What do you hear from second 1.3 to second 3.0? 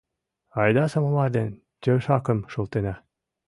ден тӧшакым шылтена.